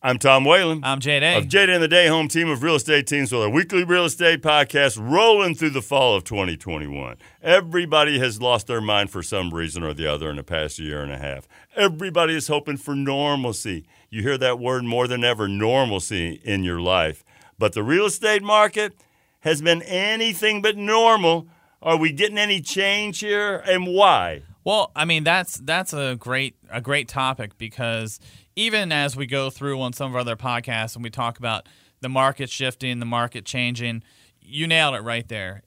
I'm 0.00 0.20
Tom 0.20 0.44
Whalen. 0.44 0.82
I'm 0.84 1.00
Jay 1.00 1.18
Day. 1.18 1.36
Of 1.36 1.48
Jay 1.48 1.66
Day 1.66 1.74
and 1.74 1.82
the 1.82 1.88
Day 1.88 2.06
Home 2.06 2.28
Team 2.28 2.48
of 2.48 2.62
Real 2.62 2.76
Estate 2.76 3.08
Teams 3.08 3.32
with 3.32 3.42
a 3.42 3.50
weekly 3.50 3.82
real 3.82 4.04
estate 4.04 4.42
podcast 4.42 4.96
rolling 4.96 5.56
through 5.56 5.70
the 5.70 5.82
fall 5.82 6.14
of 6.14 6.22
2021. 6.22 7.16
Everybody 7.42 8.20
has 8.20 8.40
lost 8.40 8.68
their 8.68 8.80
mind 8.80 9.10
for 9.10 9.24
some 9.24 9.52
reason 9.52 9.82
or 9.82 9.92
the 9.92 10.06
other 10.06 10.30
in 10.30 10.36
the 10.36 10.44
past 10.44 10.78
year 10.78 11.02
and 11.02 11.10
a 11.10 11.18
half. 11.18 11.48
Everybody 11.74 12.36
is 12.36 12.46
hoping 12.46 12.76
for 12.76 12.94
normalcy. 12.94 13.86
You 14.08 14.22
hear 14.22 14.38
that 14.38 14.60
word 14.60 14.84
more 14.84 15.08
than 15.08 15.24
ever 15.24 15.48
normalcy 15.48 16.40
in 16.44 16.62
your 16.62 16.80
life. 16.80 17.24
But 17.58 17.72
the 17.72 17.82
real 17.82 18.06
estate 18.06 18.44
market 18.44 18.94
has 19.40 19.60
been 19.60 19.82
anything 19.82 20.62
but 20.62 20.76
normal. 20.76 21.48
Are 21.82 21.96
we 21.96 22.12
getting 22.12 22.38
any 22.38 22.60
change 22.60 23.18
here 23.18 23.56
and 23.66 23.88
why? 23.88 24.42
Well, 24.68 24.92
I 24.94 25.06
mean 25.06 25.24
that's 25.24 25.56
that's 25.56 25.94
a 25.94 26.14
great 26.16 26.54
a 26.70 26.82
great 26.82 27.08
topic 27.08 27.56
because 27.56 28.20
even 28.54 28.92
as 28.92 29.16
we 29.16 29.24
go 29.24 29.48
through 29.48 29.80
on 29.80 29.94
some 29.94 30.10
of 30.10 30.14
our 30.14 30.20
other 30.20 30.36
podcasts 30.36 30.94
and 30.94 31.02
we 31.02 31.08
talk 31.08 31.38
about 31.38 31.66
the 32.02 32.10
market 32.10 32.50
shifting, 32.50 32.98
the 32.98 33.06
market 33.06 33.46
changing, 33.46 34.02
you 34.42 34.66
nailed 34.66 34.94
it 34.94 35.00
right 35.00 35.26
there. 35.26 35.62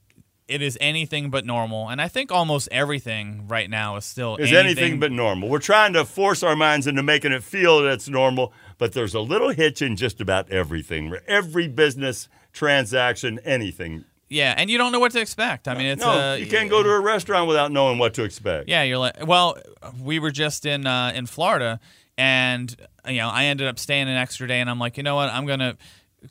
It 0.48 0.62
is 0.62 0.78
anything 0.80 1.32
but 1.32 1.48
normal, 1.48 1.90
and 1.90 2.00
I 2.00 2.10
think 2.10 2.32
almost 2.32 2.70
everything 2.72 3.48
right 3.48 3.72
now 3.72 3.96
is 3.96 4.06
still 4.06 4.36
is 4.36 4.54
anything, 4.54 4.84
anything 4.84 5.00
but 5.00 5.12
normal. 5.12 5.50
We're 5.50 5.58
trying 5.58 5.94
to 5.94 6.06
force 6.06 6.44
our 6.44 6.56
minds 6.56 6.86
into 6.86 7.02
making 7.02 7.32
it 7.32 7.42
feel 7.42 7.82
that 7.82 7.94
it's 7.94 8.08
normal, 8.08 8.54
but 8.78 8.94
there's 8.94 9.16
a 9.16 9.20
little 9.20 9.50
hitch 9.50 9.82
in 9.82 9.96
just 9.96 10.22
about 10.22 10.52
everything. 10.52 11.12
Every 11.26 11.68
business 11.68 12.30
transaction, 12.54 13.40
anything. 13.44 14.06
Yeah, 14.32 14.54
and 14.56 14.70
you 14.70 14.78
don't 14.78 14.94
know 14.94 15.00
what 15.02 15.12
to 15.12 15.20
expect. 15.20 15.68
I 15.68 15.74
mean, 15.74 15.88
it's 15.88 16.02
no, 16.02 16.10
uh, 16.10 16.36
you 16.36 16.48
can't 16.48 16.70
go 16.70 16.82
to 16.82 16.90
a 16.90 17.02
restaurant 17.02 17.50
without 17.50 17.70
knowing 17.70 17.98
what 17.98 18.14
to 18.14 18.24
expect. 18.24 18.70
Yeah, 18.70 18.82
you're 18.84 18.98
like, 18.98 19.28
well, 19.28 19.58
we 20.02 20.20
were 20.20 20.32
just 20.32 20.66
in 20.66 20.88
uh, 20.88 21.12
in 21.14 21.26
Florida, 21.26 21.82
and 22.18 22.74
you 23.06 23.18
know, 23.18 23.28
I 23.30 23.46
ended 23.46 23.68
up 23.68 23.78
staying 23.78 24.08
an 24.08 24.16
extra 24.16 24.48
day, 24.48 24.62
and 24.62 24.70
I'm 24.70 24.80
like, 24.80 24.96
you 24.96 25.04
know 25.04 25.16
what, 25.16 25.30
I'm 25.30 25.46
gonna. 25.46 25.76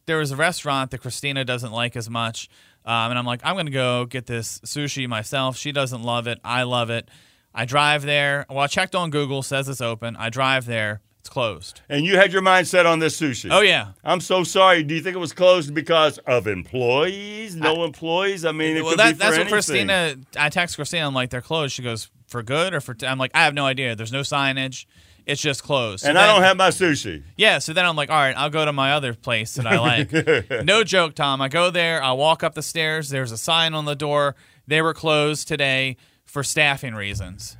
There 0.06 0.16
was 0.16 0.30
a 0.30 0.36
restaurant 0.36 0.92
that 0.92 0.98
Christina 1.02 1.45
doesn't 1.45 1.73
like 1.73 1.95
as 1.95 2.09
much, 2.09 2.48
um, 2.87 3.10
and 3.10 3.18
I'm 3.18 3.26
like, 3.26 3.42
I'm 3.45 3.54
gonna 3.54 3.70
go 3.70 4.07
get 4.07 4.24
this 4.24 4.60
sushi 4.60 5.07
myself. 5.07 5.59
She 5.59 5.70
doesn't 5.70 6.02
love 6.02 6.26
it. 6.26 6.38
I 6.42 6.62
love 6.62 6.88
it. 6.88 7.07
I 7.54 7.66
drive 7.66 8.01
there. 8.02 8.46
Well, 8.48 8.60
I 8.60 8.66
checked 8.66 8.95
on 8.95 9.10
Google, 9.10 9.42
says 9.42 9.68
it's 9.68 9.82
open. 9.82 10.16
I 10.16 10.30
drive 10.30 10.64
there. 10.64 11.02
It's 11.21 11.29
closed. 11.29 11.82
And 11.90 12.07
you 12.07 12.16
had 12.16 12.32
your 12.32 12.40
mind 12.40 12.66
set 12.66 12.87
on 12.87 12.99
this 12.99 13.21
sushi. 13.21 13.51
Oh 13.52 13.60
yeah. 13.60 13.93
I'm 14.02 14.23
so 14.23 14.43
sorry. 14.43 14.82
Do 14.82 14.95
you 14.95 15.02
think 15.02 15.16
it 15.16 15.18
was 15.18 15.35
closed 15.35 15.74
because 15.74 16.16
of 16.18 16.46
employees? 16.46 17.54
No 17.54 17.82
I, 17.82 17.85
employees? 17.85 18.46
I 18.46 18.52
mean, 18.52 18.82
well, 18.82 18.96
that, 18.96 19.18
that's 19.18 19.37
anything. 19.37 19.45
what 19.45 19.52
Christina. 19.52 20.16
I 20.38 20.48
text 20.48 20.76
Christina. 20.76 21.07
I'm 21.07 21.13
like, 21.13 21.29
they're 21.29 21.43
closed. 21.43 21.74
She 21.74 21.82
goes, 21.82 22.10
for 22.26 22.43
good 22.43 22.73
or 22.73 22.80
for? 22.80 22.96
i 23.02 23.07
am 23.07 23.18
like, 23.18 23.32
I 23.35 23.45
have 23.45 23.52
no 23.52 23.66
idea. 23.66 23.95
There's 23.95 24.13
no 24.13 24.21
signage. 24.21 24.87
It's 25.26 25.43
just 25.43 25.63
closed. 25.63 26.04
So 26.04 26.09
and 26.09 26.16
then, 26.16 26.24
I 26.24 26.32
don't 26.32 26.43
have 26.43 26.57
my 26.57 26.71
sushi. 26.71 27.23
Yeah. 27.37 27.59
So 27.59 27.74
then 27.74 27.85
I'm 27.85 27.96
like, 27.96 28.09
all 28.09 28.16
right, 28.16 28.37
I'll 28.37 28.51
go 28.51 28.65
to 28.65 28.73
my 28.73 28.93
other 28.93 29.13
place 29.13 29.54
that 29.57 29.66
I 29.66 29.79
like. 30.51 30.65
no 30.65 30.85
joke, 30.85 31.15
Tom. 31.15 31.43
I 31.43 31.48
go 31.48 31.71
there. 31.71 32.02
I 32.02 32.13
walk 32.13 32.43
up 32.43 32.54
the 32.54 32.63
stairs. 32.63 33.10
There's 33.10 33.30
a 33.30 33.38
sign 33.38 33.74
on 33.74 33.85
the 33.85 33.95
door. 33.95 34.37
They 34.66 34.80
were 34.80 34.95
closed 34.95 35.48
today 35.48 35.98
for 36.24 36.43
staffing 36.43 36.95
reasons. 36.95 37.59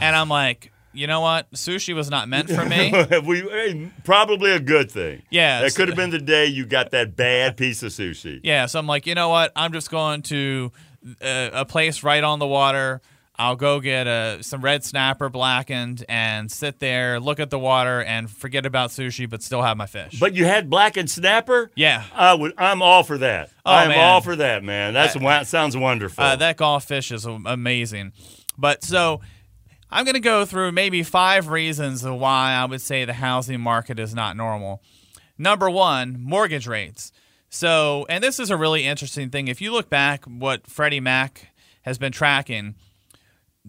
And 0.00 0.16
I'm 0.16 0.28
like, 0.28 0.72
you 0.94 1.06
know 1.06 1.20
what? 1.20 1.50
Sushi 1.52 1.94
was 1.94 2.10
not 2.10 2.28
meant 2.28 2.50
for 2.50 2.64
me. 2.64 2.92
we 3.26 3.90
probably 4.04 4.52
a 4.52 4.60
good 4.60 4.90
thing. 4.90 5.22
Yeah, 5.30 5.60
that 5.60 5.74
could 5.74 5.88
have 5.88 5.96
been 5.96 6.10
the 6.10 6.18
day 6.18 6.46
you 6.46 6.64
got 6.66 6.90
that 6.92 7.16
bad 7.16 7.56
piece 7.56 7.82
of 7.82 7.92
sushi. 7.92 8.40
Yeah, 8.42 8.66
so 8.66 8.78
I'm 8.78 8.86
like, 8.86 9.06
you 9.06 9.14
know 9.14 9.28
what? 9.28 9.52
I'm 9.56 9.72
just 9.72 9.90
going 9.90 10.22
to 10.22 10.72
uh, 11.20 11.50
a 11.52 11.64
place 11.64 12.02
right 12.02 12.22
on 12.22 12.38
the 12.38 12.46
water. 12.46 13.00
I'll 13.36 13.56
go 13.56 13.80
get 13.80 14.06
a, 14.06 14.38
some 14.42 14.60
red 14.60 14.84
snapper 14.84 15.28
blackened 15.28 16.04
and 16.08 16.50
sit 16.50 16.78
there, 16.78 17.18
look 17.18 17.40
at 17.40 17.50
the 17.50 17.58
water, 17.58 18.00
and 18.00 18.30
forget 18.30 18.64
about 18.64 18.90
sushi, 18.90 19.28
but 19.28 19.42
still 19.42 19.60
have 19.62 19.76
my 19.76 19.86
fish. 19.86 20.20
But 20.20 20.34
you 20.34 20.44
had 20.44 20.70
blackened 20.70 21.10
snapper? 21.10 21.72
Yeah, 21.74 22.04
I 22.14 22.34
would. 22.34 22.54
I'm 22.56 22.80
all 22.80 23.02
for 23.02 23.18
that. 23.18 23.50
Oh, 23.66 23.72
I'm 23.72 23.88
man. 23.88 23.98
all 23.98 24.20
for 24.20 24.36
that, 24.36 24.62
man. 24.62 24.94
That's 24.94 25.14
that 25.14 25.48
sounds 25.48 25.76
wonderful. 25.76 26.22
Uh, 26.22 26.36
that 26.36 26.56
Gulf 26.56 26.84
fish 26.84 27.10
is 27.10 27.24
amazing. 27.24 28.12
But 28.56 28.84
so 28.84 29.20
I'm 29.94 30.04
going 30.04 30.14
to 30.14 30.20
go 30.20 30.44
through 30.44 30.72
maybe 30.72 31.04
five 31.04 31.48
reasons 31.48 32.02
why 32.02 32.50
I 32.50 32.64
would 32.64 32.80
say 32.80 33.04
the 33.04 33.12
housing 33.12 33.60
market 33.60 34.00
is 34.00 34.12
not 34.12 34.36
normal. 34.36 34.82
Number 35.38 35.70
one, 35.70 36.20
mortgage 36.20 36.66
rates. 36.66 37.12
So, 37.48 38.04
and 38.08 38.22
this 38.22 38.40
is 38.40 38.50
a 38.50 38.56
really 38.56 38.84
interesting 38.84 39.30
thing. 39.30 39.46
If 39.46 39.60
you 39.60 39.70
look 39.70 39.88
back, 39.88 40.24
what 40.24 40.66
Freddie 40.66 40.98
Mac 40.98 41.54
has 41.82 41.96
been 41.96 42.10
tracking 42.10 42.74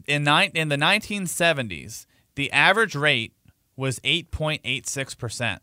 in 0.07 0.27
in 0.27 0.69
the 0.69 0.77
1970s, 0.77 2.07
the 2.33 2.51
average 2.51 2.95
rate 2.95 3.33
was 3.75 3.99
8.86 3.99 5.15
percent. 5.19 5.61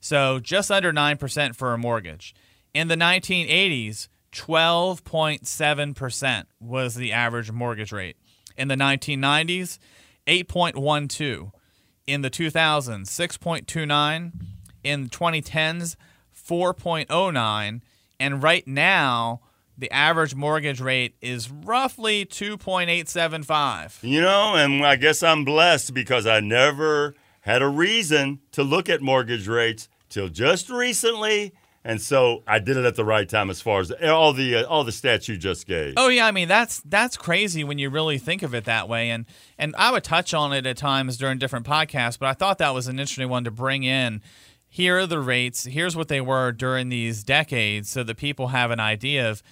So 0.00 0.40
just 0.40 0.72
under 0.72 0.92
nine 0.92 1.18
percent 1.18 1.54
for 1.54 1.72
a 1.72 1.78
mortgage. 1.78 2.34
In 2.74 2.88
the 2.88 2.96
1980s, 2.96 4.08
12.7 4.32 5.94
percent 5.94 6.48
was 6.58 6.96
the 6.96 7.12
average 7.12 7.52
mortgage 7.52 7.92
rate. 7.92 8.16
In 8.56 8.68
the 8.68 8.76
1990s, 8.76 9.78
8.12. 10.26 11.52
In 12.06 12.22
the 12.22 12.30
2000s, 12.30 13.06
6.29. 13.06 14.32
In 14.84 15.04
the 15.04 15.08
2010s, 15.08 15.96
4.09. 16.36 17.80
And 18.20 18.42
right 18.42 18.66
now, 18.66 19.40
the 19.76 19.90
average 19.90 20.34
mortgage 20.34 20.80
rate 20.80 21.16
is 21.20 21.50
roughly 21.50 22.24
2.875. 22.24 23.98
You 24.02 24.20
know, 24.20 24.54
and 24.54 24.84
I 24.84 24.96
guess 24.96 25.22
I'm 25.22 25.44
blessed 25.44 25.94
because 25.94 26.26
I 26.26 26.40
never 26.40 27.14
had 27.40 27.62
a 27.62 27.68
reason 27.68 28.40
to 28.52 28.62
look 28.62 28.88
at 28.88 29.02
mortgage 29.02 29.48
rates 29.48 29.88
till 30.08 30.28
just 30.28 30.70
recently 30.70 31.52
and 31.84 32.00
so 32.00 32.42
I 32.46 32.60
did 32.60 32.78
it 32.78 32.86
at 32.86 32.96
the 32.96 33.04
right 33.04 33.28
time 33.28 33.50
as 33.50 33.60
far 33.60 33.80
as 33.80 33.90
all 33.90 34.32
the 34.32 34.56
uh, 34.56 34.64
all 34.64 34.84
the 34.84 34.90
stats 34.90 35.28
you 35.28 35.36
just 35.36 35.66
gave. 35.66 35.94
Oh 35.96 36.08
yeah, 36.08 36.26
I 36.26 36.30
mean 36.30 36.48
that's 36.48 36.80
that's 36.86 37.16
crazy 37.16 37.62
when 37.62 37.78
you 37.78 37.90
really 37.90 38.16
think 38.16 38.42
of 38.42 38.54
it 38.54 38.64
that 38.64 38.88
way. 38.88 39.10
And 39.10 39.26
and 39.58 39.74
I 39.76 39.92
would 39.92 40.02
touch 40.02 40.32
on 40.32 40.52
it 40.54 40.66
at 40.66 40.78
times 40.78 41.18
during 41.18 41.38
different 41.38 41.66
podcasts, 41.66 42.18
but 42.18 42.26
I 42.26 42.32
thought 42.32 42.58
that 42.58 42.72
was 42.72 42.88
an 42.88 42.98
interesting 42.98 43.28
one 43.28 43.44
to 43.44 43.50
bring 43.50 43.82
in. 43.82 44.22
Here 44.66 44.98
are 44.98 45.06
the 45.06 45.20
rates. 45.20 45.64
Here's 45.64 45.94
what 45.94 46.08
they 46.08 46.20
were 46.20 46.50
during 46.52 46.88
these 46.88 47.22
decades, 47.22 47.90
so 47.90 48.02
that 48.02 48.16
people 48.16 48.48
have 48.48 48.70
an 48.70 48.80
idea 48.80 49.30
of. 49.30 49.42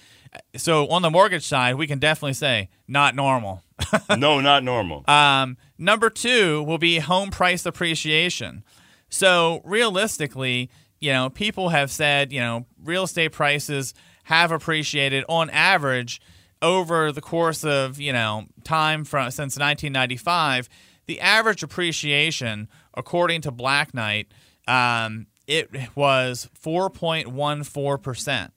So 0.55 0.87
on 0.87 1.03
the 1.03 1.11
mortgage 1.11 1.45
side, 1.45 1.75
we 1.75 1.85
can 1.85 1.99
definitely 1.99 2.33
say 2.33 2.69
not 2.87 3.15
normal. 3.15 3.61
no, 4.17 4.39
not 4.39 4.63
normal. 4.63 5.03
Um, 5.07 5.57
number 5.77 6.09
two 6.09 6.63
will 6.63 6.79
be 6.79 6.97
home 6.97 7.29
price 7.29 7.67
appreciation. 7.67 8.63
So 9.09 9.61
realistically 9.63 10.71
you 11.03 11.11
know, 11.11 11.29
people 11.29 11.69
have 11.69 11.91
said, 11.91 12.31
you 12.31 12.39
know, 12.39 12.65
real 12.81 13.03
estate 13.03 13.33
prices 13.33 13.93
have 14.23 14.53
appreciated 14.53 15.25
on 15.27 15.49
average 15.49 16.21
over 16.61 17.11
the 17.11 17.19
course 17.19 17.65
of, 17.65 17.99
you 17.99 18.13
know, 18.13 18.45
time 18.63 19.03
from 19.03 19.29
since 19.29 19.57
1995. 19.57 20.69
The 21.07 21.19
average 21.19 21.61
appreciation, 21.61 22.69
according 22.93 23.41
to 23.41 23.51
Black 23.51 23.93
Knight, 23.93 24.31
um, 24.65 25.27
it 25.45 25.69
was 25.93 26.49
4.14%. 26.57 28.51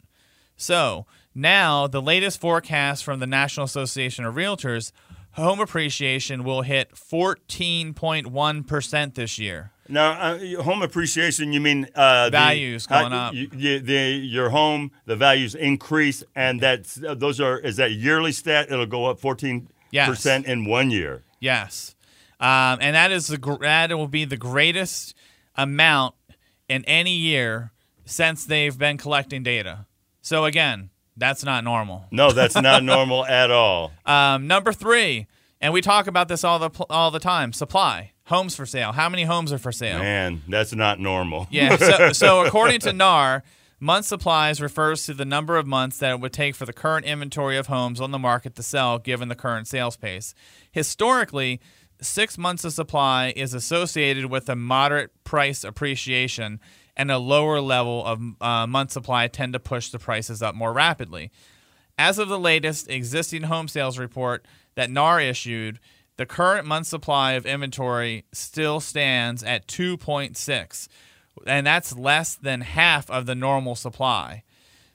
So 0.56 1.04
now 1.34 1.88
the 1.88 2.00
latest 2.00 2.40
forecast 2.40 3.02
from 3.02 3.18
the 3.18 3.26
National 3.26 3.64
Association 3.64 4.24
of 4.24 4.36
Realtors, 4.36 4.92
home 5.32 5.58
appreciation 5.58 6.44
will 6.44 6.62
hit 6.62 6.94
14.1% 6.94 9.14
this 9.14 9.36
year. 9.36 9.72
Now, 9.88 10.12
uh, 10.12 10.62
home 10.62 10.82
appreciation, 10.82 11.52
you 11.52 11.60
mean 11.60 11.88
uh, 11.94 12.30
values 12.30 12.86
the, 12.86 12.94
going 12.94 13.12
uh, 13.12 13.16
up? 13.16 13.34
You, 13.34 13.50
you, 13.56 13.80
the, 13.80 14.10
your 14.10 14.50
home, 14.50 14.90
the 15.04 15.16
values 15.16 15.54
increase, 15.54 16.24
and 16.34 16.60
that's 16.60 17.02
uh, 17.02 17.14
those 17.14 17.40
are 17.40 17.58
is 17.58 17.76
that 17.76 17.92
yearly 17.92 18.32
stat? 18.32 18.68
It'll 18.70 18.86
go 18.86 19.06
up 19.06 19.20
fourteen 19.20 19.68
yes. 19.90 20.08
percent 20.08 20.46
in 20.46 20.64
one 20.64 20.90
year. 20.90 21.22
Yes, 21.40 21.94
um, 22.40 22.78
and 22.80 22.96
that 22.96 23.10
is 23.10 23.28
the 23.28 23.58
that 23.60 23.96
will 23.96 24.08
be 24.08 24.24
the 24.24 24.36
greatest 24.36 25.14
amount 25.54 26.14
in 26.68 26.84
any 26.84 27.12
year 27.12 27.72
since 28.04 28.44
they've 28.44 28.76
been 28.76 28.96
collecting 28.96 29.42
data. 29.42 29.86
So 30.22 30.44
again, 30.44 30.90
that's 31.16 31.44
not 31.44 31.64
normal. 31.64 32.06
No, 32.10 32.32
that's 32.32 32.54
not 32.54 32.82
normal 32.84 33.24
at 33.24 33.50
all. 33.50 33.92
Um, 34.04 34.46
number 34.46 34.72
three, 34.72 35.26
and 35.60 35.72
we 35.72 35.80
talk 35.80 36.06
about 36.06 36.28
this 36.28 36.44
all 36.44 36.58
the 36.58 36.70
all 36.90 37.10
the 37.10 37.20
time: 37.20 37.52
supply 37.52 38.12
homes 38.26 38.54
for 38.54 38.66
sale. 38.66 38.92
How 38.92 39.08
many 39.08 39.24
homes 39.24 39.52
are 39.52 39.58
for 39.58 39.72
sale? 39.72 39.98
Man, 39.98 40.42
that's 40.48 40.74
not 40.74 41.00
normal. 41.00 41.46
Yeah. 41.50 41.76
So, 41.76 42.12
so 42.12 42.44
according 42.44 42.80
to 42.80 42.92
NAR, 42.92 43.42
month 43.80 44.06
supplies 44.06 44.60
refers 44.60 45.06
to 45.06 45.14
the 45.14 45.24
number 45.24 45.56
of 45.56 45.66
months 45.66 45.98
that 45.98 46.12
it 46.12 46.20
would 46.20 46.32
take 46.32 46.54
for 46.54 46.66
the 46.66 46.72
current 46.72 47.06
inventory 47.06 47.56
of 47.56 47.68
homes 47.68 48.00
on 48.00 48.10
the 48.10 48.18
market 48.18 48.54
to 48.56 48.62
sell 48.62 48.98
given 48.98 49.28
the 49.28 49.34
current 49.34 49.66
sales 49.66 49.96
pace. 49.96 50.34
Historically, 50.72 51.60
six 52.00 52.36
months 52.36 52.64
of 52.64 52.72
supply 52.72 53.32
is 53.36 53.54
associated 53.54 54.26
with 54.26 54.48
a 54.48 54.56
moderate 54.56 55.12
price 55.24 55.64
appreciation, 55.64 56.60
and 56.96 57.10
a 57.10 57.18
lower 57.18 57.60
level 57.60 58.04
of 58.04 58.20
uh, 58.40 58.66
month 58.66 58.90
supply 58.90 59.28
tend 59.28 59.52
to 59.52 59.60
push 59.60 59.90
the 59.90 59.98
prices 59.98 60.42
up 60.42 60.54
more 60.54 60.72
rapidly. 60.72 61.30
As 61.98 62.18
of 62.18 62.28
the 62.28 62.38
latest 62.38 62.90
existing 62.90 63.44
home 63.44 63.68
sales 63.68 63.98
report 63.98 64.44
that 64.76 64.90
NAR 64.90 65.20
issued, 65.20 65.80
the 66.16 66.26
current 66.26 66.66
month 66.66 66.86
supply 66.86 67.32
of 67.32 67.44
inventory 67.44 68.24
still 68.32 68.80
stands 68.80 69.42
at 69.42 69.66
2.6, 69.66 70.88
and 71.46 71.66
that's 71.66 71.96
less 71.96 72.36
than 72.36 72.60
half 72.62 73.10
of 73.10 73.26
the 73.26 73.34
normal 73.34 73.74
supply. 73.74 74.44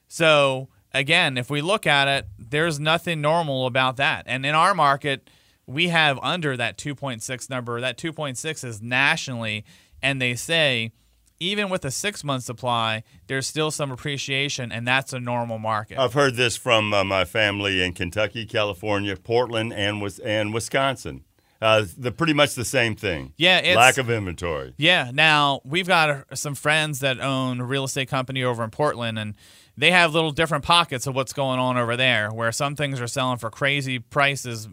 So 0.07 0.69
again, 0.94 1.38
if 1.38 1.50
we 1.50 1.62
look 1.62 1.86
at 1.86 2.07
it, 2.07 2.28
there's 2.39 2.80
nothing 2.80 3.22
normal 3.22 3.66
about 3.66 3.98
that. 3.98 4.24
And 4.25 4.45
in 4.45 4.56
our 4.56 4.74
market, 4.74 5.30
we 5.68 5.89
have 5.89 6.19
under 6.22 6.57
that 6.57 6.77
2.6 6.77 7.50
number. 7.50 7.80
That 7.80 7.98
2.6 7.98 8.63
is 8.63 8.81
nationally, 8.81 9.63
and 10.01 10.22
they 10.22 10.36
say 10.36 10.92
even 11.41 11.69
with 11.69 11.83
a 11.83 11.91
six 11.91 12.23
month 12.23 12.43
supply, 12.43 13.03
there's 13.27 13.47
still 13.47 13.71
some 13.71 13.91
appreciation, 13.91 14.71
and 14.71 14.88
that's 14.88 15.11
a 15.11 15.19
normal 15.19 15.57
market. 15.57 15.97
I've 15.97 16.13
heard 16.13 16.35
this 16.35 16.55
from 16.55 16.93
uh, 16.93 17.03
my 17.03 17.25
family 17.25 17.83
in 17.83 17.93
Kentucky, 17.93 18.45
California, 18.45 19.15
Portland, 19.17 19.73
and 19.73 20.01
and 20.23 20.53
Wisconsin. 20.53 21.23
Uh, 21.61 21.85
the 21.95 22.11
pretty 22.11 22.33
much 22.33 22.55
the 22.55 22.65
same 22.65 22.95
thing. 22.95 23.33
Yeah, 23.38 23.73
lack 23.75 23.97
of 23.97 24.09
inventory. 24.09 24.73
Yeah. 24.77 25.11
Now 25.13 25.61
we've 25.63 25.88
got 25.88 26.09
uh, 26.09 26.35
some 26.35 26.55
friends 26.55 26.99
that 26.99 27.19
own 27.19 27.59
a 27.59 27.65
real 27.65 27.83
estate 27.83 28.07
company 28.07 28.43
over 28.43 28.63
in 28.63 28.71
Portland, 28.71 29.19
and 29.19 29.35
they 29.77 29.91
have 29.91 30.13
little 30.13 30.31
different 30.31 30.63
pockets 30.63 31.07
of 31.07 31.15
what's 31.15 31.33
going 31.33 31.59
on 31.59 31.77
over 31.77 31.95
there, 31.95 32.29
where 32.29 32.51
some 32.51 32.75
things 32.75 33.00
are 33.00 33.07
selling 33.07 33.38
for 33.38 33.50
crazy 33.50 34.00
prices, 34.00 34.68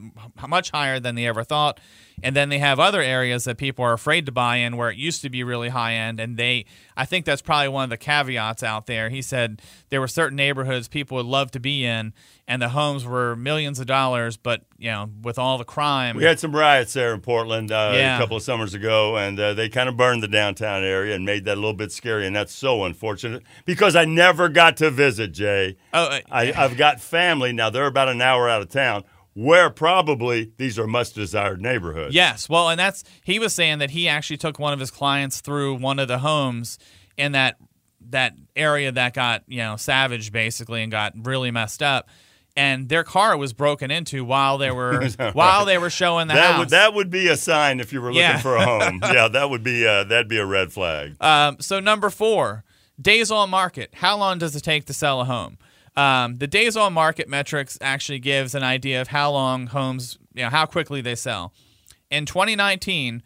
much 0.47 0.71
higher 0.71 1.01
than 1.01 1.15
they 1.15 1.27
ever 1.27 1.45
thought, 1.45 1.81
and 2.23 2.35
then 2.35 2.49
they 2.49 2.59
have 2.59 2.81
other 2.81 3.01
areas 3.01 3.45
that 3.45 3.59
people 3.59 3.85
are 3.85 3.93
afraid 3.93 4.27
to 4.27 4.33
buy 4.33 4.57
in 4.57 4.77
where 4.77 4.91
it 4.91 4.97
used 4.97 5.23
to 5.23 5.31
be 5.31 5.45
really 5.45 5.69
high 5.69 5.95
end. 5.95 6.19
And 6.19 6.37
they, 6.37 6.65
I 6.99 7.05
think 7.05 7.25
that's 7.25 7.41
probably 7.41 7.69
one 7.69 7.85
of 7.85 7.91
the 7.91 7.97
caveats 7.97 8.65
out 8.65 8.87
there. 8.87 9.09
He 9.09 9.23
said 9.23 9.63
there 9.89 10.01
were 10.01 10.09
certain 10.09 10.35
neighborhoods 10.35 10.89
people 10.89 11.17
would 11.17 11.27
love 11.27 11.53
to 11.53 11.61
be 11.61 11.85
in, 11.85 12.13
and 12.49 12.61
the 12.61 12.71
homes 12.71 13.07
were 13.07 13.37
millions 13.37 13.79
of 13.79 13.87
dollars, 13.87 14.37
but 14.37 14.63
you 14.79 14.91
know, 14.91 15.09
with 15.23 15.39
all 15.39 15.59
the 15.59 15.65
crime, 15.65 16.17
we 16.17 16.25
had 16.25 16.41
some 16.41 16.55
riots 16.55 16.93
there 16.95 17.15
in 17.15 17.21
Portland 17.21 17.71
uh, 17.71 17.93
yeah. 17.95 18.17
a 18.17 18.21
couple 18.21 18.37
of 18.37 18.43
summers 18.43 18.75
ago, 18.75 19.17
and 19.17 19.39
uh, 19.39 19.55
they 19.55 19.69
kind 19.69 19.89
of 19.89 19.97
burned 19.97 20.25
the 20.25 20.29
downtown 20.29 20.83
area 20.83 21.15
and 21.15 21.25
made 21.25 21.45
that 21.45 21.55
a 21.55 21.61
little 21.61 21.73
bit 21.73 21.93
scary. 21.93 22.27
And 22.27 22.35
that's 22.35 22.53
so 22.53 22.83
unfortunate 22.83 23.45
because 23.65 23.95
I 23.95 24.05
never 24.05 24.49
got 24.49 24.77
to 24.79 24.91
visit 24.91 25.31
Jay. 25.31 25.77
Oh, 25.95 26.03
uh, 26.03 26.21
I, 26.33 26.53
I've 26.53 26.77
got 26.77 27.01
family 27.01 27.53
now; 27.53 27.71
they're 27.71 27.87
about 27.87 28.09
an 28.09 28.21
hour 28.21 28.49
out 28.49 28.61
of 28.61 28.71
town 28.71 29.05
where 29.39 29.71
probably 29.71 30.51
these 30.57 30.81
are 30.81 30.87
much 30.89 31.13
desired 31.13 31.63
neighborhoods. 31.63 32.13
Yes. 32.13 32.49
Well, 32.49 32.71
and 32.71 32.79
that's 32.79 33.05
he 33.23 33.39
was 33.39 33.55
saying 33.55 33.79
that 33.79 33.91
he 33.91 34.09
actually 34.09 34.37
took 34.37 34.59
one 34.59 34.73
of 34.73 34.81
his 34.81 34.91
clients 34.91 35.41
through 35.41 35.77
one 35.77 36.01
of 36.01 36.09
the 36.09 36.19
homes 36.19 36.77
in 37.17 37.33
that 37.33 37.57
that 38.11 38.35
area 38.57 38.91
that 38.91 39.15
got, 39.15 39.45
you 39.47 39.59
know, 39.59 39.77
savaged 39.77 40.33
basically 40.33 40.83
and 40.83 40.91
got 40.91 41.13
really 41.15 41.53
messed 41.53 41.85
up. 41.85 42.09
And 42.57 42.89
their 42.89 43.05
car 43.05 43.37
was 43.37 43.53
broken 43.53 43.93
into 43.93 44.25
while 44.25 44.59
they 44.59 44.73
were 44.73 45.09
while 45.35 45.65
they 45.65 45.79
were 45.79 45.91
showing 45.91 46.27
the 46.27 46.35
that 46.35 46.51
house. 46.51 46.59
Would, 46.59 46.71
that 46.71 46.95
would 46.95 47.11
be 47.11 47.29
a 47.29 47.37
sign 47.37 47.79
if 47.79 47.93
you 47.93 48.01
were 48.01 48.09
looking 48.09 48.23
yeah. 48.23 48.39
for 48.39 48.57
a 48.57 48.65
home. 48.65 48.99
yeah, 49.05 49.29
that 49.29 49.51
would 49.51 49.63
be 49.63 49.87
uh, 49.87 50.03
that'd 50.03 50.27
be 50.27 50.39
a 50.39 50.47
red 50.47 50.73
flag. 50.73 51.15
Um, 51.23 51.59
so 51.61 51.79
number 51.79 52.11
four, 52.11 52.65
days 53.01 53.31
on 53.31 53.51
market. 53.51 53.91
How 53.95 54.19
long 54.19 54.39
does 54.39 54.57
it 54.57 54.65
take 54.65 54.87
to 54.87 54.93
sell 54.93 55.21
a 55.21 55.25
home? 55.25 55.59
Um, 55.99 56.37
the 56.37 56.47
days 56.47 56.77
on 56.77 56.93
market 56.93 57.29
metrics 57.29 57.77
actually 57.81 58.21
gives 58.21 58.55
an 58.55 58.63
idea 58.63 59.01
of 59.01 59.09
how 59.09 59.33
long 59.33 59.67
homes, 59.67 60.17
you 60.33 60.45
know, 60.45 60.49
how 60.49 60.65
quickly 60.65 61.01
they 61.01 61.17
sell. 61.17 61.53
In 62.09 62.25
2019, 62.25 63.21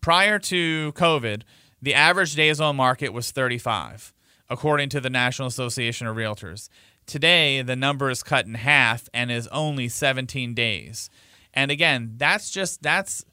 prior 0.00 0.40
to 0.40 0.92
COVID, 0.94 1.42
the 1.80 1.94
average 1.94 2.34
days 2.34 2.60
on 2.60 2.74
market 2.74 3.10
was 3.10 3.30
35, 3.30 4.12
according 4.48 4.88
to 4.88 5.00
the 5.00 5.08
National 5.08 5.46
Association 5.46 6.08
of 6.08 6.16
Realtors. 6.16 6.68
Today, 7.06 7.62
the 7.62 7.76
number 7.76 8.10
is 8.10 8.24
cut 8.24 8.44
in 8.44 8.54
half 8.54 9.08
and 9.14 9.30
is 9.30 9.46
only 9.52 9.88
17 9.88 10.52
days. 10.52 11.10
And 11.54 11.70
again, 11.70 12.14
that's 12.16 12.50
just 12.50 12.82
that's 12.82 13.24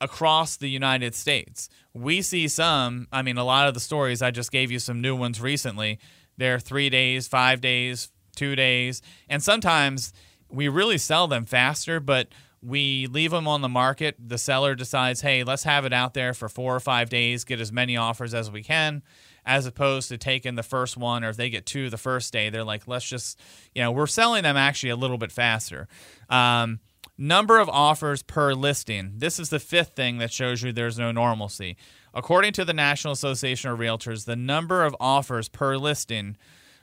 across 0.00 0.56
the 0.56 0.70
United 0.70 1.16
States. 1.16 1.68
We 1.94 2.22
see 2.22 2.46
some, 2.46 3.08
I 3.12 3.22
mean, 3.22 3.38
a 3.38 3.44
lot 3.44 3.66
of 3.66 3.74
the 3.74 3.80
stories 3.80 4.22
I 4.22 4.30
just 4.30 4.52
gave 4.52 4.70
you 4.70 4.78
some 4.78 5.00
new 5.00 5.16
ones 5.16 5.40
recently. 5.40 5.98
They're 6.36 6.60
three 6.60 6.90
days, 6.90 7.26
five 7.26 7.60
days, 7.60 8.12
two 8.40 8.56
days. 8.56 9.02
And 9.28 9.42
sometimes 9.42 10.14
we 10.48 10.66
really 10.68 10.96
sell 10.96 11.28
them 11.28 11.44
faster, 11.44 12.00
but 12.00 12.28
we 12.62 13.06
leave 13.06 13.30
them 13.32 13.46
on 13.46 13.60
the 13.60 13.68
market. 13.68 14.16
The 14.18 14.38
seller 14.38 14.74
decides, 14.74 15.20
hey, 15.20 15.44
let's 15.44 15.64
have 15.64 15.84
it 15.84 15.92
out 15.92 16.14
there 16.14 16.32
for 16.32 16.48
four 16.48 16.74
or 16.74 16.80
five 16.80 17.10
days, 17.10 17.44
get 17.44 17.60
as 17.60 17.70
many 17.70 17.98
offers 17.98 18.32
as 18.32 18.50
we 18.50 18.62
can, 18.62 19.02
as 19.44 19.66
opposed 19.66 20.08
to 20.08 20.16
taking 20.16 20.54
the 20.54 20.62
first 20.62 20.96
one, 20.96 21.22
or 21.22 21.28
if 21.28 21.36
they 21.36 21.50
get 21.50 21.66
two 21.66 21.90
the 21.90 21.98
first 21.98 22.32
day, 22.32 22.48
they're 22.48 22.64
like, 22.64 22.88
let's 22.88 23.06
just, 23.06 23.38
you 23.74 23.82
know, 23.82 23.92
we're 23.92 24.06
selling 24.06 24.42
them 24.42 24.56
actually 24.56 24.90
a 24.90 24.96
little 24.96 25.18
bit 25.18 25.32
faster. 25.32 25.86
Um, 26.30 26.80
number 27.18 27.58
of 27.58 27.68
offers 27.68 28.22
per 28.22 28.54
listing. 28.54 29.12
This 29.18 29.38
is 29.38 29.50
the 29.50 29.60
fifth 29.60 29.94
thing 29.94 30.16
that 30.18 30.32
shows 30.32 30.62
you 30.62 30.72
there's 30.72 30.98
no 30.98 31.12
normalcy. 31.12 31.76
According 32.14 32.54
to 32.54 32.64
the 32.64 32.72
National 32.72 33.12
Association 33.12 33.70
of 33.70 33.78
Realtors, 33.78 34.24
the 34.24 34.36
number 34.36 34.82
of 34.84 34.96
offers 34.98 35.48
per 35.48 35.76
listing 35.76 36.36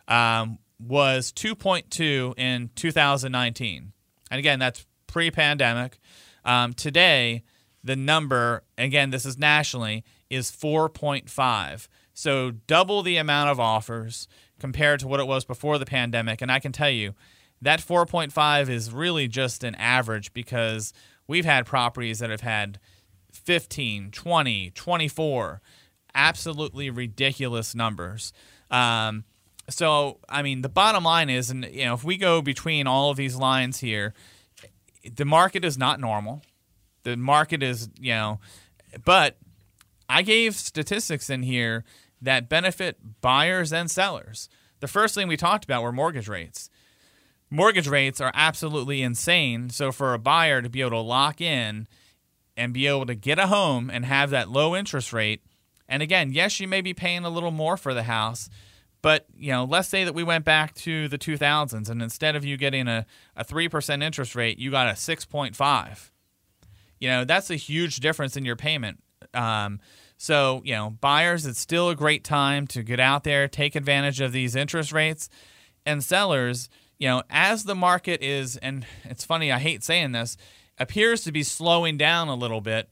um, 0.08 0.60
was 0.80 1.32
2.2 1.32 2.38
in 2.38 2.70
2019. 2.76 3.94
And 4.30 4.40
again, 4.40 4.60
that's 4.60 4.86
pre 5.08 5.32
pandemic. 5.32 6.00
Um, 6.46 6.74
today, 6.74 7.44
the 7.84 7.96
number, 7.96 8.64
again, 8.78 9.10
this 9.10 9.26
is 9.26 9.38
nationally, 9.38 10.04
is 10.30 10.52
4.5. 10.52 11.88
So 12.14 12.52
double 12.52 13.04
the 13.04 13.18
amount 13.18 13.50
of 13.50 13.60
offers 13.60 14.28
compared 14.60 15.00
to 15.02 15.08
what 15.08 15.20
it 15.20 15.28
was 15.28 15.46
before 15.46 15.78
the 15.78 15.86
pandemic. 15.86 16.42
And 16.42 16.52
I 16.52 16.60
can 16.60 16.72
tell 16.72 16.90
you, 16.90 17.14
that 17.62 17.80
4.5 17.80 18.70
is 18.70 18.92
really 18.92 19.28
just 19.28 19.64
an 19.64 19.76
average 19.76 20.34
because 20.34 20.94
we've 21.28 21.46
had 21.46 21.66
properties 21.66 22.20
that 22.20 22.30
have 22.30 22.42
had 22.42 22.80
15, 23.32 24.12
20, 24.12 24.72
24, 24.72 25.62
absolutely 26.14 26.90
ridiculous 26.90 27.74
numbers. 27.74 28.34
Um, 28.70 29.24
so 29.70 30.20
I 30.30 30.42
mean, 30.42 30.62
the 30.62 30.70
bottom 30.70 31.04
line 31.04 31.30
is, 31.30 31.50
and 31.50 31.66
you 31.66 31.86
know, 31.86 31.94
if 31.94 32.04
we 32.04 32.18
go 32.18 32.42
between 32.42 32.88
all 32.88 33.12
of 33.12 33.18
these 33.18 33.36
lines 33.36 33.80
here, 33.80 34.14
the 35.16 35.26
market 35.26 35.64
is 35.64 35.78
not 35.78 36.00
normal. 36.00 36.42
The 37.04 37.16
market 37.16 37.64
is, 37.64 37.90
you 38.00 38.14
know, 38.14 38.40
but 39.06 39.38
I 40.10 40.22
gave 40.22 40.56
statistics 40.56 41.30
in 41.30 41.44
here 41.44 41.84
that 42.22 42.50
benefit 42.50 42.98
buyers 43.22 43.72
and 43.72 43.90
sellers. 43.90 44.50
The 44.80 44.88
first 44.88 45.16
thing 45.16 45.28
we 45.28 45.38
talked 45.38 45.64
about 45.66 45.84
were 45.84 45.92
mortgage 45.92 46.28
rates. 46.28 46.70
Mortgage 47.50 47.88
rates 47.88 48.20
are 48.20 48.32
absolutely 48.34 49.02
insane. 49.02 49.70
So 49.70 49.92
for 49.92 50.14
a 50.14 50.20
buyer 50.20 50.62
to 50.62 50.70
be 50.70 50.82
able 50.82 50.92
to 50.92 51.00
lock 51.00 51.40
in 51.40 51.88
and 52.56 52.74
be 52.74 52.88
able 52.88 53.06
to 53.06 53.16
get 53.16 53.40
a 53.40 53.48
home 53.48 53.90
and 53.90 54.06
have 54.06 54.30
that 54.32 54.50
low 54.50 54.76
interest 54.76 55.14
rate, 55.14 55.42
and 55.88 56.04
again, 56.04 56.32
yes, 56.32 56.60
you 56.60 56.68
may 56.68 56.82
be 56.82 56.94
paying 56.94 57.24
a 57.24 57.30
little 57.30 57.52
more 57.52 57.78
for 57.78 57.94
the 57.94 58.04
house, 58.04 58.50
but 59.02 59.26
you 59.36 59.52
know, 59.52 59.64
let's 59.64 59.88
say 59.88 60.04
that 60.04 60.14
we 60.14 60.24
went 60.24 60.46
back 60.46 60.74
to 60.76 61.08
the 61.08 61.18
2000s, 61.18 61.90
and 61.90 62.02
instead 62.02 62.36
of 62.36 62.44
you 62.44 62.58
getting 62.58 62.88
a 62.88 63.06
a 63.36 63.44
three 63.44 63.70
percent 63.70 64.04
interest 64.04 64.36
rate, 64.36 64.60
you 64.60 64.72
got 64.72 64.88
a 64.88 64.94
6.5. 64.94 66.12
You 67.00 67.10
know, 67.10 67.26
that's 67.26 67.50
a 67.50 67.56
huge 67.56 67.98
difference 67.98 68.36
in 68.36 68.46
your 68.46 68.56
payment. 68.56 69.04
Um, 69.34 69.80
so 70.18 70.62
you 70.66 70.74
know, 70.74 70.92
buyers, 71.02 71.46
it's 71.46 71.60
still 71.60 71.90
a 71.90 71.96
great 71.96 72.24
time 72.24 72.66
to 72.68 72.84
get 72.84 73.00
out 73.00 73.24
there, 73.24 73.48
take 73.48 73.76
advantage 73.76 74.20
of 74.20 74.32
these 74.32 74.56
interest 74.56 74.92
rates, 74.92 75.30
and 75.86 76.04
sellers, 76.04 76.70
you 76.98 77.08
know, 77.08 77.24
as 77.30 77.64
the 77.64 77.76
market 77.76 78.22
is, 78.24 78.58
and 78.58 78.86
it's 79.04 79.24
funny, 79.24 79.52
I 79.52 79.60
hate 79.60 79.84
saying 79.84 80.12
this, 80.14 80.38
appears 80.78 81.24
to 81.24 81.32
be 81.32 81.44
slowing 81.44 81.98
down 81.98 82.28
a 82.28 82.36
little 82.36 82.62
bit. 82.62 82.90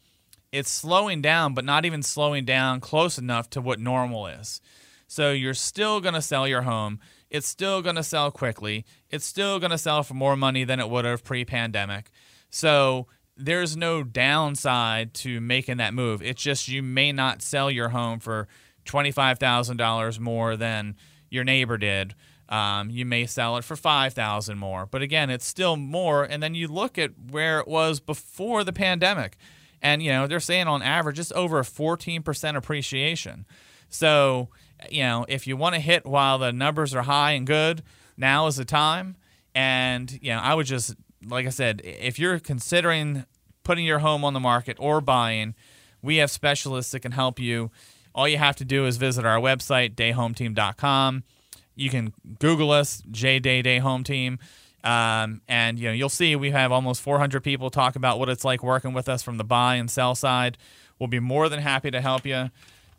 It's 0.51 0.69
slowing 0.69 1.21
down, 1.21 1.53
but 1.53 1.65
not 1.65 1.83
even 1.85 2.01
slowing 2.01 2.45
down 2.45 2.79
close 2.79 3.17
enough 3.17 3.49
to 3.51 3.61
what 3.61 3.79
normal 3.79 4.27
is. 4.27 4.61
So 5.07 5.31
you're 5.31 5.53
still 5.53 6.01
going 6.01 6.13
to 6.13 6.21
sell 6.21 6.47
your 6.47 6.63
home. 6.63 6.99
It's 7.29 7.47
still 7.47 7.81
going 7.81 7.95
to 7.95 8.03
sell 8.03 8.31
quickly. 8.31 8.85
It's 9.09 9.25
still 9.25 9.59
going 9.59 9.71
to 9.71 9.77
sell 9.77 10.03
for 10.03 10.13
more 10.13 10.35
money 10.35 10.63
than 10.63 10.79
it 10.79 10.89
would 10.89 11.05
have 11.05 11.23
pre 11.23 11.45
pandemic. 11.45 12.11
So 12.49 13.07
there's 13.37 13.75
no 13.75 14.03
downside 14.03 15.13
to 15.15 15.41
making 15.41 15.77
that 15.77 15.93
move. 15.93 16.21
It's 16.21 16.41
just 16.41 16.67
you 16.67 16.81
may 16.81 17.11
not 17.11 17.41
sell 17.41 17.69
your 17.69 17.89
home 17.89 18.19
for 18.19 18.47
$25,000 18.85 20.19
more 20.19 20.55
than 20.55 20.95
your 21.29 21.43
neighbor 21.43 21.77
did. 21.77 22.15
Um, 22.47 22.89
you 22.89 23.05
may 23.05 23.25
sell 23.25 23.57
it 23.57 23.63
for 23.63 23.75
5000 23.75 24.57
more. 24.57 24.85
But 24.85 25.01
again, 25.01 25.29
it's 25.29 25.45
still 25.45 25.75
more. 25.75 26.23
And 26.23 26.41
then 26.41 26.53
you 26.53 26.67
look 26.67 26.97
at 26.97 27.11
where 27.31 27.59
it 27.59 27.67
was 27.67 27.99
before 27.99 28.63
the 28.63 28.73
pandemic. 28.73 29.37
And, 29.81 30.01
you 30.01 30.11
know, 30.11 30.27
they're 30.27 30.39
saying 30.39 30.67
on 30.67 30.81
average 30.81 31.19
it's 31.19 31.31
over 31.33 31.59
a 31.59 31.63
14% 31.63 32.55
appreciation. 32.55 33.45
So, 33.89 34.49
you 34.89 35.03
know, 35.03 35.25
if 35.27 35.47
you 35.47 35.57
want 35.57 35.75
to 35.75 35.81
hit 35.81 36.05
while 36.05 36.37
the 36.37 36.51
numbers 36.51 36.93
are 36.93 37.03
high 37.03 37.31
and 37.31 37.45
good, 37.47 37.83
now 38.17 38.47
is 38.47 38.55
the 38.55 38.65
time. 38.65 39.15
And, 39.53 40.19
you 40.21 40.31
know, 40.31 40.39
I 40.39 40.53
would 40.53 40.65
just, 40.65 40.95
like 41.25 41.45
I 41.45 41.49
said, 41.49 41.81
if 41.83 42.19
you're 42.19 42.39
considering 42.39 43.25
putting 43.63 43.85
your 43.85 43.99
home 43.99 44.23
on 44.23 44.33
the 44.33 44.39
market 44.39 44.77
or 44.79 45.01
buying, 45.01 45.55
we 46.01 46.17
have 46.17 46.29
specialists 46.29 46.91
that 46.91 47.01
can 47.01 47.13
help 47.13 47.39
you. 47.39 47.71
All 48.13 48.27
you 48.27 48.37
have 48.37 48.55
to 48.57 48.65
do 48.65 48.85
is 48.85 48.97
visit 48.97 49.25
our 49.25 49.39
website, 49.39 49.95
dayhometeam.com. 49.95 51.23
You 51.75 51.89
can 51.89 52.13
Google 52.39 52.71
us, 52.71 53.03
J 53.11 53.39
Day 53.39 53.61
Day 53.61 53.79
Home 53.79 54.03
Team. 54.03 54.39
Um, 54.85 55.41
and 55.47 55.79
you 55.79 55.87
know 55.87 55.93
you'll 55.93 56.09
see 56.09 56.35
we 56.35 56.51
have 56.51 56.71
almost 56.71 57.01
400 57.01 57.43
people 57.43 57.71
talk 57.71 57.95
about 57.95 58.19
what 58.19 58.29
it's 58.29 58.45
like 58.45 58.61
working 58.61 58.93
with 58.93 59.09
us 59.09 59.23
from 59.23 59.37
the 59.37 59.43
buy 59.43 59.75
and 59.75 59.89
sell 59.89 60.13
side. 60.13 60.59
We'll 60.99 61.07
be 61.07 61.19
more 61.19 61.49
than 61.49 61.59
happy 61.59 61.89
to 61.89 62.01
help 62.01 62.25
you. 62.25 62.51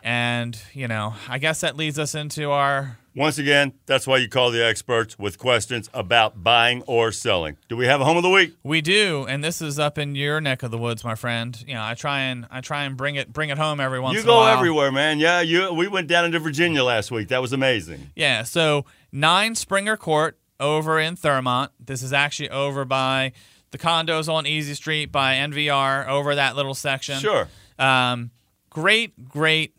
And, 0.07 0.57
you 0.73 0.87
know, 0.87 1.15
I 1.29 1.39
guess 1.39 1.63
that 1.63 1.77
leads 1.77 1.99
us 1.99 2.15
into 2.15 2.53
our 2.53 2.97
Once 3.17 3.39
again, 3.39 3.73
that's 3.87 4.07
why 4.07 4.19
you 4.19 4.29
call 4.29 4.53
the 4.53 4.65
experts 4.65 5.19
with 5.19 5.37
questions 5.37 5.91
about 5.93 6.45
buying 6.45 6.83
or 6.83 7.11
selling. 7.11 7.57
Do 7.69 7.77
we 7.77 7.87
have 7.87 8.01
a 8.01 8.05
home 8.05 8.17
of 8.17 8.23
the 8.23 8.31
week? 8.31 8.55
We 8.63 8.81
do, 8.81 9.27
and 9.29 9.43
this 9.43 9.61
is 9.61 9.81
up 9.81 9.99
in 9.99 10.15
your 10.15 10.41
neck 10.41 10.63
of 10.63 10.71
the 10.71 10.79
woods, 10.79 11.03
my 11.03 11.17
friend. 11.17 11.61
You 11.67 11.75
know, 11.75 11.83
I 11.83 11.95
try 11.95 12.21
and 12.21 12.47
I 12.53 12.61
try 12.61 12.85
and 12.85 12.97
bring 12.97 13.17
it 13.17 13.33
bring 13.33 13.51
it 13.51 13.59
home 13.59 13.81
every 13.81 13.99
once 13.99 14.15
You 14.15 14.21
in 14.21 14.27
a 14.27 14.31
go 14.31 14.47
everywhere, 14.47 14.93
man. 14.93 15.19
Yeah, 15.19 15.41
you. 15.41 15.75
We 15.75 15.89
went 15.89 16.07
down 16.07 16.25
into 16.25 16.39
Virginia 16.39 16.85
last 16.85 17.11
week. 17.11 17.27
That 17.27 17.43
was 17.43 17.53
amazing. 17.53 18.13
Yeah, 18.15 18.45
so 18.45 18.85
nine 19.11 19.57
Springer 19.57 19.97
Court 19.97 20.39
over 20.61 21.01
in 21.01 21.17
Thurmont. 21.17 21.71
This 21.85 22.05
is 22.05 22.13
actually 22.13 22.51
over 22.51 22.85
by 22.85 23.33
the 23.73 23.79
condos 23.79 24.33
on 24.33 24.47
Easy 24.47 24.75
Street 24.75 25.11
by 25.11 25.35
NVR 25.35 26.07
over 26.07 26.37
that 26.37 26.55
little 26.55 26.75
section. 26.75 27.19
Sure. 27.19 27.49
Um, 27.77 28.31
great, 28.71 29.29
great 29.29 29.76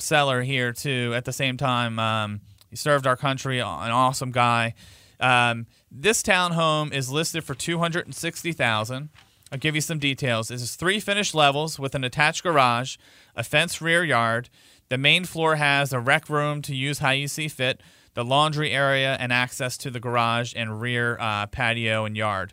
seller 0.00 0.42
here 0.42 0.72
too. 0.72 1.12
At 1.14 1.24
the 1.24 1.32
same 1.32 1.56
time, 1.56 1.98
um, 1.98 2.40
he 2.68 2.76
served 2.76 3.06
our 3.06 3.16
country. 3.16 3.58
An 3.58 3.66
awesome 3.66 4.30
guy. 4.30 4.74
Um, 5.18 5.66
this 5.90 6.22
townhome 6.22 6.92
is 6.92 7.10
listed 7.10 7.44
for 7.44 7.54
two 7.54 7.78
hundred 7.78 8.06
and 8.06 8.14
sixty 8.14 8.52
thousand. 8.52 9.10
I'll 9.52 9.58
give 9.58 9.74
you 9.74 9.80
some 9.80 9.98
details. 9.98 10.48
This 10.48 10.62
is 10.62 10.76
three 10.76 11.00
finished 11.00 11.34
levels 11.34 11.78
with 11.78 11.94
an 11.94 12.04
attached 12.04 12.44
garage, 12.44 12.96
a 13.34 13.42
fenced 13.42 13.80
rear 13.80 14.04
yard. 14.04 14.48
The 14.88 14.98
main 14.98 15.24
floor 15.24 15.56
has 15.56 15.92
a 15.92 16.00
rec 16.00 16.28
room 16.28 16.62
to 16.62 16.74
use 16.74 17.00
how 17.00 17.10
you 17.10 17.28
see 17.28 17.48
fit, 17.48 17.80
the 18.14 18.24
laundry 18.24 18.70
area, 18.70 19.16
and 19.18 19.32
access 19.32 19.76
to 19.78 19.90
the 19.90 20.00
garage 20.00 20.52
and 20.56 20.80
rear 20.80 21.18
uh, 21.20 21.46
patio 21.46 22.04
and 22.04 22.16
yard. 22.16 22.52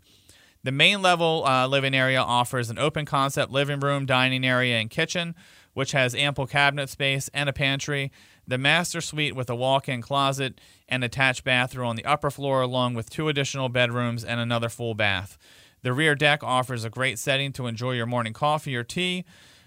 The 0.63 0.72
main 0.72 1.01
level 1.01 1.46
uh, 1.46 1.68
living 1.68 1.96
area 1.96 2.20
offers 2.20 2.70
an 2.70 2.80
open 2.80 3.06
concept 3.06 3.51
living 3.51 3.80
room, 3.80 4.06
dining 4.06 4.46
area, 4.46 4.77
and 4.80 4.89
kitchen, 4.89 5.36
which 5.78 5.92
has 5.92 6.16
ample 6.16 6.48
cabinet 6.48 6.90
space 6.90 7.30
and 7.36 7.48
a 7.48 7.54
pantry. 7.54 8.12
The 8.48 8.58
master 8.58 9.00
suite 9.00 9.36
with 9.36 9.48
a 9.48 9.56
walk 9.56 9.88
in 9.88 10.02
closet 10.02 10.60
and 10.90 11.04
attached 11.04 11.44
bathroom 11.44 11.86
on 11.86 11.96
the 11.96 12.04
upper 12.04 12.32
floor, 12.32 12.64
along 12.64 12.96
with 12.96 13.12
two 13.12 13.30
additional 13.30 13.70
bedrooms 13.70 14.24
and 14.24 14.40
another 14.40 14.70
full 14.70 14.96
bath. 14.96 15.38
The 15.84 15.94
rear 15.94 16.16
deck 16.16 16.44
offers 16.44 16.84
a 16.84 16.90
great 16.90 17.20
setting 17.20 17.54
to 17.54 17.68
enjoy 17.68 17.92
your 17.92 18.08
morning 18.08 18.34
coffee 18.34 18.76
or 18.76 18.84
tea, 18.84 19.24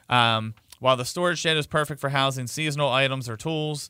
um, 0.08 0.54
while 0.80 0.96
the 0.96 1.04
storage 1.04 1.38
shed 1.38 1.56
is 1.56 1.68
perfect 1.68 2.00
for 2.00 2.08
housing 2.08 2.48
seasonal 2.48 2.88
items 2.88 3.28
or 3.28 3.36
tools. 3.36 3.88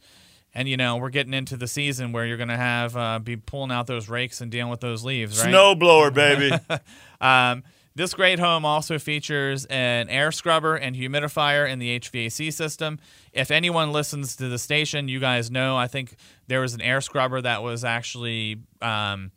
And 0.52 0.68
you 0.68 0.76
know 0.76 0.98
we're 0.98 1.08
getting 1.08 1.32
into 1.32 1.56
the 1.56 1.68
season 1.68 2.12
where 2.12 2.26
you're 2.26 2.36
going 2.36 2.50
to 2.50 2.56
have 2.58 2.98
uh, 2.98 3.18
be 3.18 3.36
pulling 3.38 3.70
out 3.70 3.86
those 3.86 4.10
rakes 4.10 4.42
and 4.42 4.50
dealing 4.50 4.70
with 4.70 4.80
those 4.80 5.02
leaves, 5.04 5.38
right? 5.40 5.48
Snow 5.48 5.74
blower, 5.74 6.10
baby. 6.10 6.54
Um, 7.22 7.64
this 7.94 8.14
great 8.14 8.38
home 8.38 8.64
also 8.64 8.98
features 8.98 9.64
an 9.66 10.08
air 10.08 10.30
scrubber 10.32 10.76
and 10.76 10.94
humidifier 10.96 11.68
in 11.68 11.78
the 11.78 11.98
HVAC 11.98 12.52
system. 12.52 12.98
If 13.32 13.50
anyone 13.50 13.92
listens 13.92 14.36
to 14.36 14.48
the 14.48 14.58
station, 14.58 15.08
you 15.08 15.18
guys 15.20 15.50
know 15.50 15.76
I 15.76 15.86
think 15.88 16.16
there 16.46 16.60
was 16.60 16.74
an 16.74 16.80
air 16.80 17.00
scrubber 17.00 17.40
that 17.42 17.62
was 17.62 17.84
actually. 17.84 18.58
Um, 18.80 19.32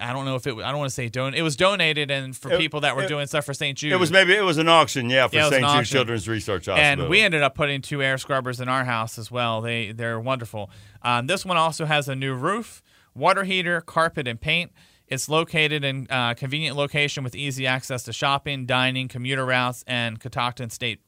I 0.00 0.12
don't 0.12 0.24
know 0.24 0.34
if 0.34 0.44
it. 0.46 0.54
I 0.56 0.70
don't 0.72 0.78
want 0.78 0.88
to 0.88 0.94
say 0.94 1.08
don. 1.08 1.34
It 1.34 1.42
was 1.42 1.54
donated 1.54 2.10
and 2.10 2.36
for 2.36 2.50
It- 2.52 2.58
people 2.58 2.80
that 2.80 2.96
were 2.96 3.04
it- 3.04 3.08
doing 3.08 3.26
stuff 3.28 3.44
for 3.44 3.54
St. 3.54 3.78
Jude. 3.78 3.92
it 3.92 3.96
was 3.96 4.10
maybe 4.10 4.34
it 4.34 4.42
was 4.42 4.58
an 4.58 4.68
auction, 4.68 5.08
yeah, 5.08 5.28
for 5.28 5.36
Yeah, 5.36 5.48
St. 5.50 5.64
Jude. 5.68 5.86
Children's 5.86 6.26
Research 6.28 6.66
Hospital. 6.66 7.04
and 7.04 7.08
we 7.08 7.20
ended 7.20 7.42
up 7.42 7.54
putting 7.54 7.80
two 7.80 8.02
air 8.02 8.18
scrubbers 8.18 8.60
in 8.60 8.68
our 8.68 8.84
house 8.84 9.18
as 9.18 9.30
well. 9.30 9.60
They 9.60 9.92
they're 9.92 10.18
wonderful. 10.18 10.68
Um, 11.02 11.28
this 11.28 11.44
one 11.46 11.56
also 11.56 11.84
has 11.84 12.08
a 12.08 12.16
new 12.16 12.34
roof, 12.34 12.82
water 13.14 13.44
heater, 13.44 13.80
carpet, 13.80 14.26
and 14.26 14.40
paint. 14.40 14.72
It's 15.06 15.28
located 15.28 15.84
in 15.84 16.06
a 16.10 16.34
convenient 16.34 16.76
location 16.76 17.24
with 17.24 17.34
easy 17.34 17.66
access 17.66 18.02
to 18.04 18.12
shopping, 18.12 18.64
dining, 18.64 19.08
commuter 19.08 19.44
routes, 19.44 19.84
and 19.86 20.18
Catoctin 20.18 20.70
State, 20.70 21.00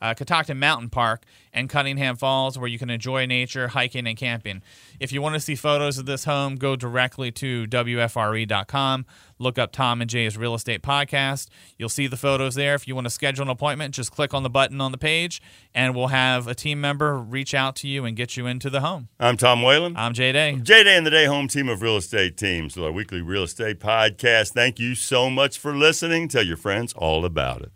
uh, 0.00 0.14
Catoctin 0.14 0.58
Mountain 0.58 0.90
Park 0.90 1.24
and 1.52 1.68
Cunningham 1.68 2.16
Falls, 2.16 2.58
where 2.58 2.68
you 2.68 2.78
can 2.78 2.90
enjoy 2.90 3.26
nature, 3.26 3.68
hiking, 3.68 4.06
and 4.06 4.16
camping. 4.16 4.62
If 5.00 5.12
you 5.12 5.20
want 5.20 5.34
to 5.34 5.40
see 5.40 5.54
photos 5.56 5.98
of 5.98 6.06
this 6.06 6.24
home, 6.24 6.56
go 6.56 6.76
directly 6.76 7.32
to 7.32 7.66
WFRE.com. 7.66 9.06
Look 9.38 9.58
up 9.58 9.72
Tom 9.72 10.00
and 10.00 10.08
Jay's 10.08 10.36
Real 10.36 10.54
Estate 10.54 10.82
Podcast. 10.82 11.48
You'll 11.76 11.88
see 11.88 12.06
the 12.06 12.16
photos 12.16 12.54
there. 12.54 12.74
If 12.74 12.86
you 12.86 12.94
want 12.94 13.06
to 13.06 13.10
schedule 13.10 13.42
an 13.42 13.48
appointment, 13.50 13.94
just 13.94 14.12
click 14.12 14.32
on 14.32 14.44
the 14.44 14.50
button 14.50 14.80
on 14.80 14.92
the 14.92 14.98
page, 14.98 15.42
and 15.74 15.94
we'll 15.94 16.08
have 16.08 16.46
a 16.46 16.54
team 16.54 16.80
member 16.80 17.18
reach 17.18 17.54
out 17.54 17.74
to 17.76 17.88
you 17.88 18.04
and 18.04 18.16
get 18.16 18.36
you 18.36 18.46
into 18.46 18.70
the 18.70 18.80
home. 18.80 19.08
I'm 19.18 19.36
Tom 19.36 19.62
Whalen. 19.62 19.96
I'm 19.96 20.14
Jay 20.14 20.30
Day. 20.30 20.58
J 20.62 20.84
Day 20.84 20.96
and 20.96 21.04
the 21.04 21.10
Day 21.10 21.26
Home 21.26 21.48
Team 21.48 21.68
of 21.68 21.82
Real 21.82 21.96
Estate 21.96 22.36
Teams 22.36 22.76
our 22.84 22.92
weekly 22.92 23.22
real 23.22 23.44
estate 23.44 23.80
podcast. 23.80 24.52
Thank 24.52 24.78
you 24.78 24.94
so 24.94 25.30
much 25.30 25.58
for 25.58 25.74
listening. 25.74 26.28
Tell 26.28 26.44
your 26.44 26.56
friends 26.56 26.92
all 26.92 27.24
about 27.24 27.62
it. 27.62 27.72